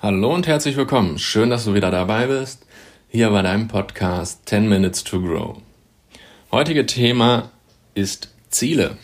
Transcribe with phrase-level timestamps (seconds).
[0.00, 1.18] Hallo und herzlich willkommen.
[1.18, 2.64] Schön, dass du wieder dabei bist.
[3.08, 5.56] Hier bei deinem Podcast 10 Minutes to Grow.
[6.52, 7.50] Heutige Thema
[7.94, 8.96] ist Ziele.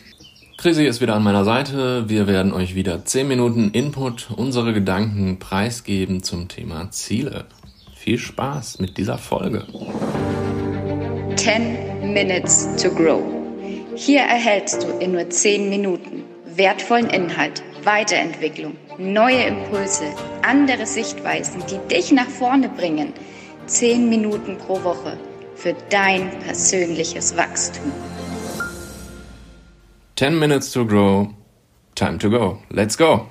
[0.57, 2.07] Chrissy ist wieder an meiner Seite.
[2.07, 7.43] Wir werden euch wieder 10 Minuten Input, unsere Gedanken preisgeben zum Thema Ziele.
[7.97, 9.65] Viel Spaß mit dieser Folge.
[11.35, 13.21] 10 Minutes to Grow.
[13.95, 20.05] Hier erhältst du in nur 10 Minuten wertvollen Inhalt, Weiterentwicklung, neue Impulse,
[20.41, 23.13] andere Sichtweisen, die dich nach vorne bringen.
[23.67, 25.17] 10 Minuten pro Woche
[25.55, 27.91] für dein persönliches Wachstum.
[30.15, 31.27] 10 minutes to grow,
[31.93, 32.59] time to go.
[32.69, 33.29] Let's go.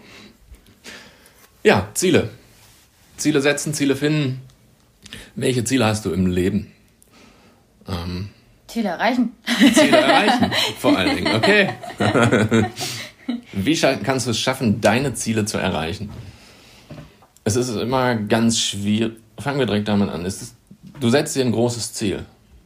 [1.62, 2.30] Ja, Ziele.
[3.16, 4.42] Ziele setzen, Ziele finden.
[5.34, 6.73] Welche Ziele hast du im Leben?
[7.88, 8.30] Ähm,
[8.66, 9.32] Ziele erreichen.
[9.74, 11.70] Ziele erreichen, vor allen Dingen, okay.
[13.52, 16.10] Wie kannst du es schaffen, deine Ziele zu erreichen?
[17.45, 19.15] Es ist immer ganz schwierig.
[19.38, 20.24] Fangen wir direkt damit an.
[20.24, 20.55] Ist,
[21.01, 22.24] du setzt dir ein großes Ziel.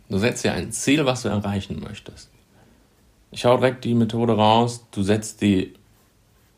[0.08, 2.30] Du setzt dir ein Ziel, was du erreichen möchtest.
[3.30, 4.84] Ich hau direkt die Methode raus.
[4.90, 5.74] Du setzt die,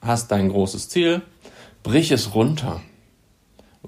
[0.00, 1.22] hast dein großes Ziel,
[1.82, 2.80] brich es runter.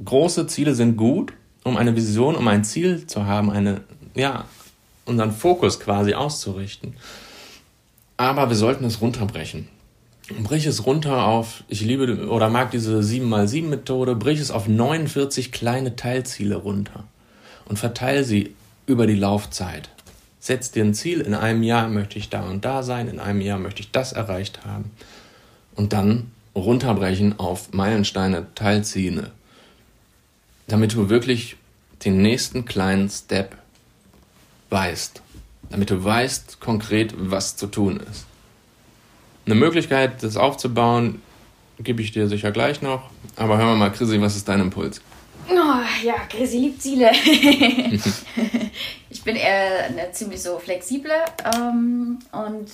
[0.03, 1.33] Große Ziele sind gut,
[1.65, 3.83] um eine Vision, um ein Ziel zu haben, eine,
[4.15, 4.47] ja,
[5.05, 6.97] unseren Fokus quasi auszurichten.
[8.17, 9.69] Aber wir sollten es runterbrechen
[10.43, 15.53] brich es runter auf, ich liebe oder mag diese 7x7 Methode, brich es auf 49
[15.53, 17.05] kleine Teilziele runter
[17.67, 18.55] und verteile sie
[18.87, 19.91] über die Laufzeit.
[20.41, 23.41] Setz dir ein Ziel, in einem Jahr möchte ich da und da sein, in einem
[23.41, 24.91] Jahr möchte ich das erreicht haben.
[25.75, 29.31] Und dann runterbrechen auf Meilensteine, Teilziele,
[30.67, 31.57] damit du wirklich
[32.05, 33.57] den nächsten kleinen Step
[34.71, 35.23] weißt,
[35.71, 38.27] damit du weißt konkret, was zu tun ist.
[39.47, 41.21] Eine Möglichkeit, das aufzubauen,
[41.79, 43.11] gebe ich dir sicher gleich noch.
[43.37, 45.01] Aber hören wir mal, Chrissy, was ist dein Impuls?
[45.51, 47.11] Oh, ja, Chrissy liebt Ziele.
[49.11, 51.11] ich bin eher eine ziemlich so flexible
[51.57, 52.71] ähm, und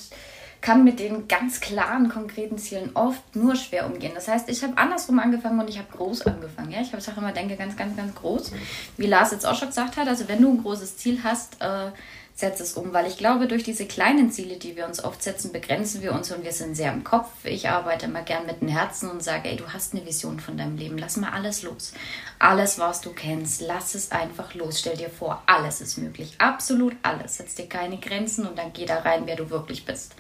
[0.61, 4.13] kann mit den ganz klaren, konkreten Zielen oft nur schwer umgehen.
[4.15, 6.73] Das heißt, ich habe andersrum angefangen und ich habe groß angefangen.
[6.73, 6.81] Ja?
[6.81, 8.53] Ich habe immer denke ganz, ganz, ganz groß.
[8.97, 11.91] Wie Lars jetzt auch schon gesagt hat, also wenn du ein großes Ziel hast, äh,
[12.39, 15.51] setze es um, weil ich glaube, durch diese kleinen Ziele, die wir uns oft setzen,
[15.51, 17.27] begrenzen wir uns und wir sind sehr im Kopf.
[17.43, 20.57] Ich arbeite immer gern mit dem Herzen und sage, ey, du hast eine Vision von
[20.57, 21.93] deinem Leben, lass mal alles los.
[22.39, 24.79] Alles, was du kennst, lass es einfach los.
[24.79, 27.39] Stell dir vor, alles ist möglich, absolut alles.
[27.39, 30.15] Setz dir keine Grenzen und dann geh da rein, wer du wirklich bist.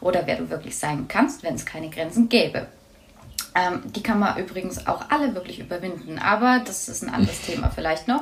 [0.00, 2.68] Oder wer du wirklich sein kannst, wenn es keine Grenzen gäbe.
[3.56, 7.68] Ähm, die kann man übrigens auch alle wirklich überwinden, aber das ist ein anderes Thema
[7.68, 8.21] vielleicht noch.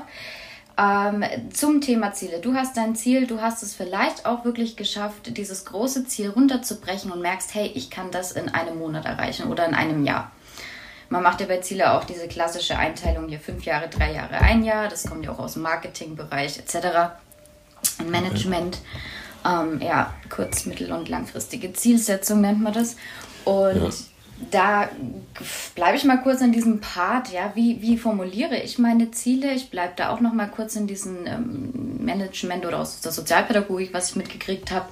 [0.81, 2.39] Ähm, zum Thema Ziele.
[2.39, 7.13] Du hast dein Ziel, du hast es vielleicht auch wirklich geschafft, dieses große Ziel runterzubrechen
[7.13, 10.33] und merkst, hey, ich kann das in einem Monat erreichen oder in einem Jahr.
[11.11, 14.65] Man macht ja bei Ziele auch diese klassische Einteilung hier fünf Jahre, drei Jahre, ein
[14.65, 14.89] Jahr.
[14.89, 17.13] Das kommt ja auch aus dem Marketingbereich etc.
[17.99, 18.79] Und Management.
[19.45, 22.97] Ähm, ja, kurz-, mittel- und langfristige Zielsetzung nennt man das.
[23.45, 23.91] Und ja
[24.51, 24.89] da
[25.75, 29.53] bleibe ich mal kurz in diesem Part, ja, wie, wie formuliere ich meine Ziele?
[29.53, 33.93] Ich bleibe da auch noch mal kurz in diesem ähm, Management oder aus der Sozialpädagogik,
[33.93, 34.87] was ich mitgekriegt habe.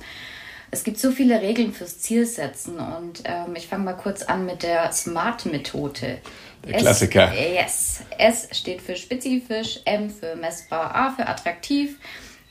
[0.71, 4.63] Es gibt so viele Regeln fürs Zielsetzen und ähm, ich fange mal kurz an mit
[4.63, 6.19] der SMART-Methode.
[6.67, 7.33] Der Klassiker.
[7.33, 8.03] yes.
[8.19, 11.99] S steht für spezifisch, M für messbar, A für attraktiv,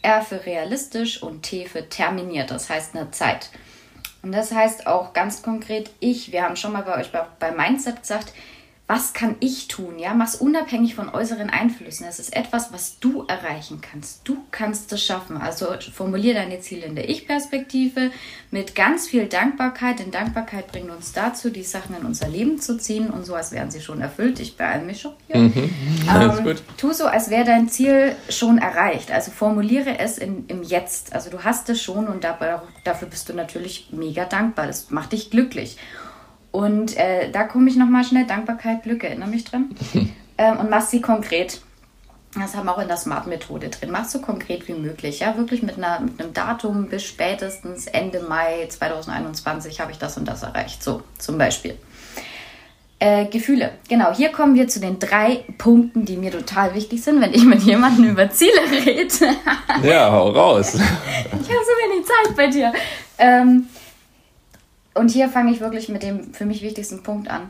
[0.01, 3.49] R für realistisch und T für terminiert, das heißt eine Zeit.
[4.27, 7.49] Und das heißt auch ganz konkret, ich, wir haben schon mal bei euch bei, bei
[7.49, 8.33] Mindset gesagt,
[8.87, 9.99] was kann ich tun?
[9.99, 12.07] Ja, mach's unabhängig von äußeren Einflüssen.
[12.07, 14.21] Es ist etwas, was du erreichen kannst.
[14.23, 15.35] Du kannst es schaffen.
[15.35, 18.11] Also formulier deine Ziele in der Ich-Perspektive
[18.49, 22.77] mit ganz viel Dankbarkeit, denn Dankbarkeit bringt uns dazu, die Sachen in unser Leben zu
[22.77, 24.39] ziehen und so, als wären sie schon erfüllt.
[24.39, 25.35] Ich beeile mich schon hier.
[25.35, 25.69] Mhm.
[26.09, 29.11] Ähm, tu so, als wäre dein Ziel schon erreicht.
[29.11, 31.11] Also formuliere es in, im Jetzt.
[31.11, 34.65] Also du hast es schon und dabei, dafür bist du natürlich mega dankbar.
[34.65, 35.77] Das macht dich glücklich.
[36.51, 39.75] Und äh, da komme ich nochmal schnell, Dankbarkeit, Glück, erinnere mich dran.
[40.37, 41.61] ähm, und mach sie konkret.
[42.35, 43.89] Das haben wir auch in der Smart-Methode drin.
[43.91, 45.21] Mach so konkret wie möglich.
[45.21, 50.17] Ja, wirklich mit, einer, mit einem Datum bis spätestens Ende Mai 2021 habe ich das
[50.17, 50.83] und das erreicht.
[50.83, 51.77] So, zum Beispiel.
[52.99, 53.73] Äh, Gefühle.
[53.87, 57.43] Genau, hier kommen wir zu den drei Punkten, die mir total wichtig sind, wenn ich
[57.43, 59.35] mit jemandem über Ziele rede.
[59.83, 60.73] ja, hau raus.
[60.73, 62.73] ich habe so wenig Zeit bei dir.
[63.19, 63.67] Ähm,
[64.97, 67.49] und hier fange ich wirklich mit dem für mich wichtigsten Punkt an.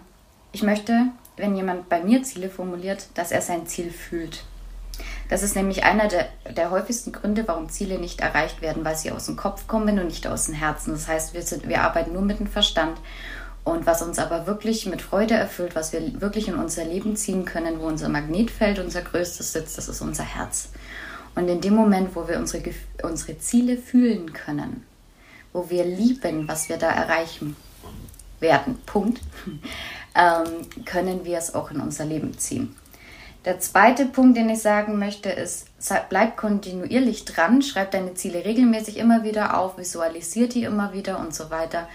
[0.52, 1.08] Ich möchte,
[1.38, 4.44] wenn jemand bei mir Ziele formuliert, dass er sein Ziel fühlt.
[5.30, 9.12] Das ist nämlich einer der, der häufigsten Gründe, warum Ziele nicht erreicht werden, weil sie
[9.12, 10.94] aus dem Kopf kommen und nicht aus dem Herzen.
[10.94, 12.98] Das heißt, wir, sind, wir arbeiten nur mit dem Verstand.
[13.64, 17.44] Und was uns aber wirklich mit Freude erfüllt, was wir wirklich in unser Leben ziehen
[17.44, 20.70] können, wo unser Magnetfeld unser größtes sitzt, das ist unser Herz.
[21.36, 22.64] Und in dem Moment, wo wir unsere,
[23.04, 24.86] unsere Ziele fühlen können,
[25.58, 27.56] wo wir lieben, was wir da erreichen
[28.40, 29.20] werden, Punkt,
[30.16, 32.76] ähm, können wir es auch in unser Leben ziehen.
[33.44, 35.68] Der zweite Punkt, den ich sagen möchte, ist,
[36.10, 41.34] bleib kontinuierlich dran, schreib deine Ziele regelmäßig immer wieder auf, visualisier die immer wieder und
[41.34, 41.88] so weiter.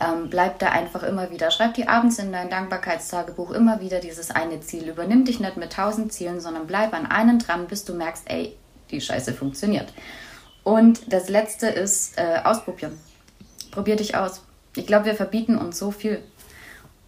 [0.00, 1.50] Ähm, bleib da einfach immer wieder.
[1.50, 4.88] Schreib die abends in dein Dankbarkeitstagebuch immer wieder dieses eine Ziel.
[4.88, 8.56] Übernimm dich nicht mit tausend Zielen, sondern bleib an einem dran, bis du merkst, ey,
[8.90, 9.92] die Scheiße funktioniert.
[10.68, 12.92] Und das letzte ist äh, ausprobieren.
[13.70, 14.42] Probier dich aus.
[14.76, 16.22] Ich glaube, wir verbieten uns so viel.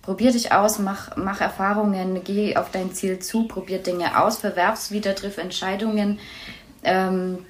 [0.00, 4.92] Probier dich aus, mach, mach Erfahrungen, geh auf dein Ziel zu, probier Dinge aus, verwerf's
[4.92, 6.18] wieder, triff Entscheidungen.
[6.84, 7.44] Ähm,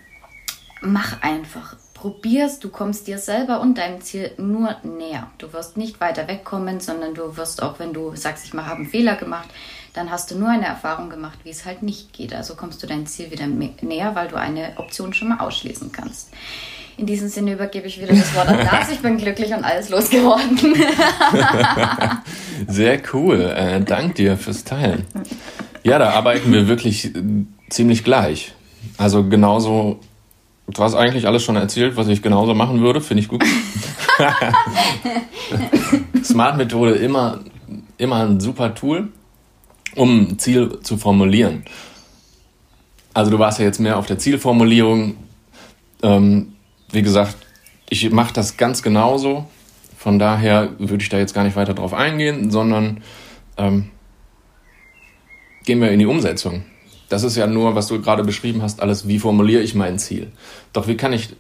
[0.80, 5.30] mach einfach probierst, du kommst dir selber und deinem Ziel nur näher.
[5.36, 8.86] Du wirst nicht weiter wegkommen, sondern du wirst auch, wenn du sagst, ich habe einen
[8.86, 9.50] Fehler gemacht,
[9.92, 12.34] dann hast du nur eine Erfahrung gemacht, wie es halt nicht geht.
[12.34, 16.30] Also kommst du dein Ziel wieder näher, weil du eine Option schon mal ausschließen kannst.
[16.96, 18.90] In diesem Sinne übergebe ich wieder das Wort an Lars.
[18.90, 20.58] Ich bin glücklich und alles losgeworden.
[22.68, 23.52] Sehr cool.
[23.56, 25.06] Äh, dank dir fürs Teilen.
[25.82, 27.22] Ja, da arbeiten wir wirklich äh,
[27.70, 28.52] ziemlich gleich.
[28.98, 30.00] Also genauso
[30.72, 33.00] Du hast eigentlich alles schon erzählt, was ich genauso machen würde.
[33.00, 33.44] Finde ich gut.
[36.24, 37.40] Smart-Methode immer,
[37.98, 39.08] immer ein super Tool,
[39.96, 41.64] um ein Ziel zu formulieren.
[43.12, 45.16] Also du warst ja jetzt mehr auf der Zielformulierung.
[46.02, 46.52] Ähm,
[46.92, 47.36] wie gesagt,
[47.88, 49.46] ich mache das ganz genauso.
[49.96, 53.02] Von daher würde ich da jetzt gar nicht weiter drauf eingehen, sondern
[53.56, 53.90] ähm,
[55.64, 56.64] gehen wir in die Umsetzung.
[57.08, 60.32] Das ist ja nur, was du gerade beschrieben hast, alles, wie formuliere ich mein Ziel.
[60.72, 61.30] Doch wie kann ich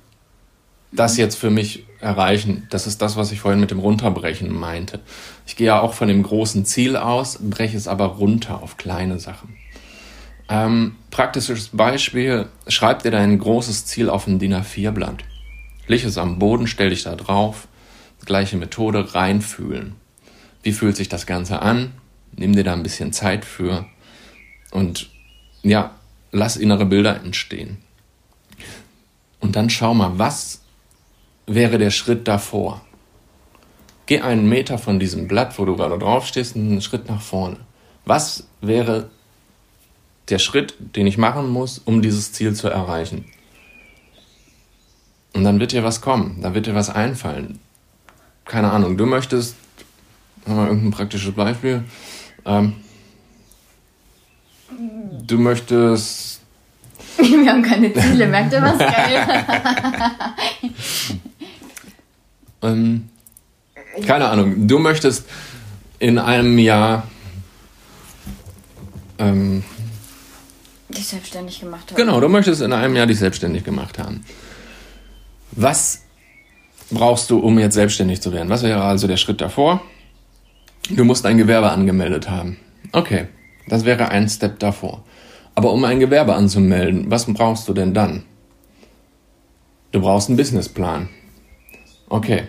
[0.92, 2.66] das jetzt für mich erreichen?
[2.70, 5.00] Das ist das, was ich vorhin mit dem Runterbrechen meinte.
[5.46, 9.18] Ich gehe ja auch von dem großen Ziel aus, breche es aber runter auf kleine
[9.18, 9.56] Sachen.
[10.48, 15.24] Ähm, praktisches Beispiel, schreib dir dein großes Ziel auf ein DIN A4-Blatt.
[15.86, 17.68] Leg es am Boden, stell dich da drauf,
[18.24, 19.94] gleiche Methode, reinfühlen.
[20.62, 21.92] Wie fühlt sich das Ganze an?
[22.36, 23.86] Nimm dir da ein bisschen Zeit für
[24.70, 25.10] und
[25.62, 25.94] ja,
[26.32, 27.78] lass innere Bilder entstehen.
[29.40, 30.59] Und dann schau mal, was
[31.54, 32.80] wäre der Schritt davor?
[34.06, 37.58] Geh einen Meter von diesem Blatt, wo du gerade drauf stehst, einen Schritt nach vorne.
[38.04, 39.10] Was wäre
[40.28, 43.24] der Schritt, den ich machen muss, um dieses Ziel zu erreichen?
[45.32, 47.60] Und dann wird dir was kommen, dann wird dir was einfallen.
[48.44, 49.54] Keine Ahnung, du möchtest,
[50.46, 51.84] haben wir irgendein praktisches Beispiel,
[52.44, 52.74] ähm,
[55.26, 56.40] Du möchtest.
[57.18, 59.44] Wir haben keine Ziele, merkt ihr was geil?
[62.62, 63.08] ähm,
[64.06, 64.66] keine Ahnung.
[64.66, 65.26] Du möchtest
[65.98, 67.06] in einem Jahr.
[69.18, 69.62] Ähm,
[70.88, 71.96] dich selbstständig gemacht haben.
[71.96, 74.24] Genau, du möchtest in einem Jahr dich selbstständig gemacht haben.
[75.52, 76.02] Was
[76.90, 78.48] brauchst du, um jetzt selbstständig zu werden?
[78.48, 79.82] Was wäre also der Schritt davor?
[80.88, 82.56] Du musst ein Gewerbe angemeldet haben.
[82.92, 83.28] Okay,
[83.68, 85.04] das wäre ein Step davor.
[85.54, 88.24] Aber um ein Gewerbe anzumelden, was brauchst du denn dann?
[89.92, 91.08] Du brauchst einen Businessplan.
[92.10, 92.48] Okay,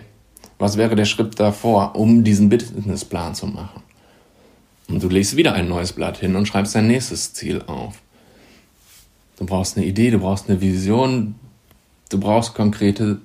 [0.58, 3.80] was wäre der Schritt davor, um diesen Businessplan zu machen?
[4.88, 8.02] Und du legst wieder ein neues Blatt hin und schreibst dein nächstes Ziel auf.
[9.38, 11.36] Du brauchst eine Idee, du brauchst eine Vision,
[12.10, 13.20] du brauchst konkrete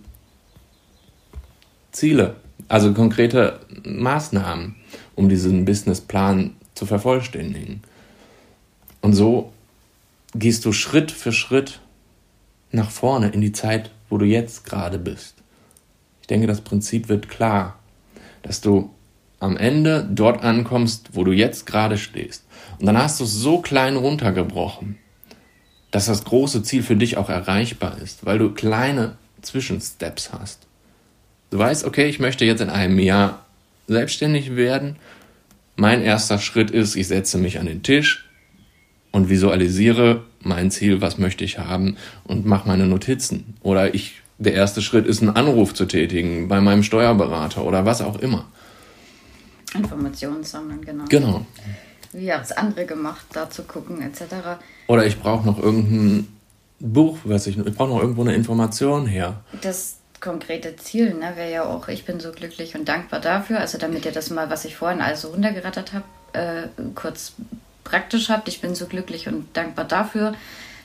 [1.92, 2.36] Ziele,
[2.68, 4.76] also konkrete Maßnahmen,
[5.16, 7.82] um diesen Businessplan zu vervollständigen.
[9.02, 9.52] Und so
[10.36, 11.80] gehst du Schritt für Schritt
[12.72, 15.38] nach vorne in die Zeit, wo du jetzt gerade bist.
[16.28, 17.80] Ich denke, das Prinzip wird klar,
[18.44, 18.90] dass du
[19.40, 22.44] am Ende dort ankommst, wo du jetzt gerade stehst.
[22.80, 24.98] Und dann hast du es so klein runtergebrochen,
[25.92, 30.68] dass das große Ziel für dich auch erreichbar ist, weil du kleine Zwischensteps hast.
[31.50, 33.46] Du weißt, okay, ich möchte jetzt in einem Jahr
[33.88, 34.98] selbstständig werden
[35.78, 38.28] mein erster Schritt ist, ich setze mich an den Tisch
[39.12, 43.56] und visualisiere mein Ziel, was möchte ich haben und mache meine Notizen.
[43.62, 48.02] Oder ich, der erste Schritt ist, einen Anruf zu tätigen bei meinem Steuerberater oder was
[48.02, 48.46] auch immer.
[49.74, 51.06] Informationen sammeln, genau.
[51.10, 51.46] Genau.
[52.14, 54.60] Wie hat es andere gemacht, da zu gucken, etc.
[54.88, 56.28] Oder ich brauche noch irgendein
[56.80, 59.42] Buch, weiß ich, ich brauche noch irgendwo eine Information her.
[59.62, 63.60] Das konkrete Ziel ne, wäre ja auch, ich bin so glücklich und dankbar dafür.
[63.60, 67.34] Also damit ihr das mal, was ich vorhin also runtergerattert habe, äh, kurz
[67.84, 68.48] praktisch habt.
[68.48, 70.34] Ich bin so glücklich und dankbar dafür,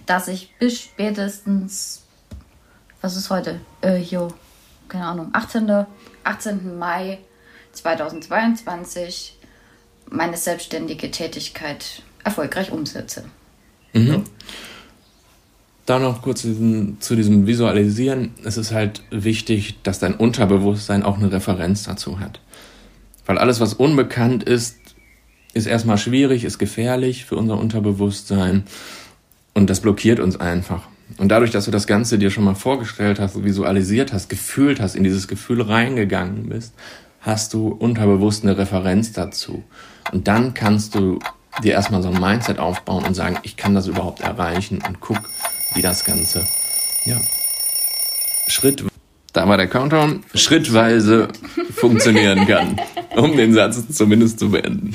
[0.07, 2.03] dass ich bis spätestens,
[3.03, 3.61] was ist heute?
[3.83, 4.29] Äh, jo,
[4.89, 5.87] keine Ahnung, 18.
[6.25, 6.79] 18.
[6.79, 7.19] Mai
[7.73, 9.39] 2022
[10.11, 13.25] meine selbstständige Tätigkeit erfolgreich umsetze.
[13.93, 14.07] Mhm.
[14.07, 14.23] So.
[15.85, 18.35] Da noch kurz zu diesem Visualisieren.
[18.45, 22.41] Es ist halt wichtig, dass dein Unterbewusstsein auch eine Referenz dazu hat.
[23.27, 24.77] Weil alles, was unbekannt ist,
[25.55, 28.65] ist erstmal schwierig, ist gefährlich für unser Unterbewusstsein
[29.55, 30.87] und das blockiert uns einfach.
[31.19, 34.95] Und dadurch, dass du das Ganze dir schon mal vorgestellt hast, visualisiert hast, gefühlt hast,
[34.95, 36.75] in dieses Gefühl reingegangen bist,
[37.21, 39.63] hast du unterbewusst eine Referenz dazu.
[40.11, 41.19] Und dann kannst du
[41.63, 45.19] dir erstmal so ein Mindset aufbauen und sagen, ich kann das überhaupt erreichen und guck,
[45.75, 46.47] wie das Ganze,
[47.05, 47.21] ja,
[48.49, 48.85] Schritt,
[49.33, 51.29] da war der Countdown, schrittweise
[51.75, 52.81] funktionieren kann,
[53.17, 54.95] um den Satz zumindest zu beenden.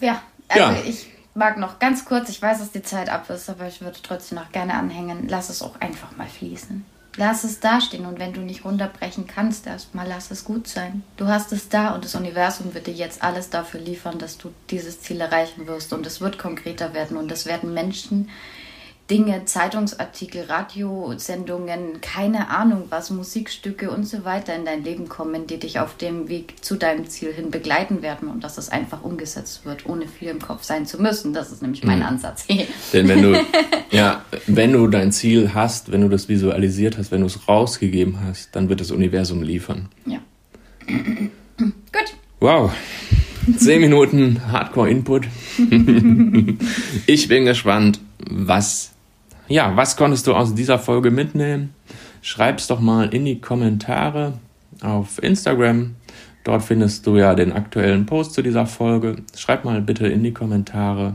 [0.00, 0.76] ja, also ja.
[0.86, 3.98] ich mag noch ganz kurz, ich weiß, dass die Zeit ab ist, aber ich würde
[4.02, 6.84] trotzdem noch gerne anhängen, lass es auch einfach mal fließen.
[7.18, 11.02] Lass es dastehen und wenn du nicht runterbrechen kannst, erstmal lass es gut sein.
[11.16, 14.52] Du hast es da und das Universum wird dir jetzt alles dafür liefern, dass du
[14.68, 18.28] dieses Ziel erreichen wirst und es wird konkreter werden und es werden Menschen
[19.10, 25.58] Dinge, Zeitungsartikel, Radiosendungen, keine Ahnung was, Musikstücke und so weiter in dein Leben kommen, die
[25.58, 29.64] dich auf dem Weg zu deinem Ziel hin begleiten werden und dass es einfach umgesetzt
[29.64, 31.32] wird, ohne viel im Kopf sein zu müssen.
[31.32, 32.06] Das ist nämlich mein mhm.
[32.06, 32.46] Ansatz.
[32.92, 33.40] Denn wenn du,
[33.92, 38.18] ja, wenn du dein Ziel hast, wenn du das visualisiert hast, wenn du es rausgegeben
[38.24, 39.88] hast, dann wird das Universum liefern.
[40.04, 40.18] Ja.
[40.88, 42.16] Gut.
[42.40, 42.72] Wow.
[43.56, 45.28] Zehn Minuten Hardcore-Input.
[47.06, 48.95] ich bin gespannt, was
[49.48, 51.74] ja, was konntest du aus dieser Folge mitnehmen?
[52.22, 54.34] Schreib's doch mal in die Kommentare
[54.82, 55.94] auf Instagram.
[56.44, 59.16] Dort findest du ja den aktuellen Post zu dieser Folge.
[59.36, 61.14] Schreib mal bitte in die Kommentare,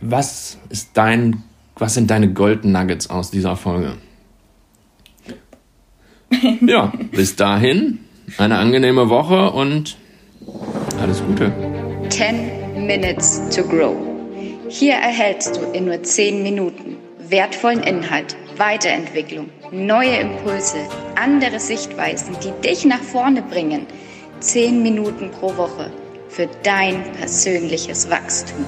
[0.00, 1.42] was ist dein,
[1.76, 3.94] was sind deine Golden Nuggets aus dieser Folge?
[6.66, 8.00] ja, bis dahin
[8.38, 9.96] eine angenehme Woche und
[11.00, 11.52] alles Gute.
[12.10, 14.13] 10 Minutes to Grow.
[14.68, 20.78] Hier erhältst du in nur 10 Minuten wertvollen Inhalt, Weiterentwicklung, neue Impulse,
[21.16, 23.86] andere Sichtweisen, die dich nach vorne bringen.
[24.40, 25.90] 10 Minuten pro Woche
[26.28, 28.64] für dein persönliches Wachstum.